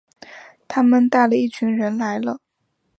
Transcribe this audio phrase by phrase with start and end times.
[0.67, 2.39] 他们带了一群人来了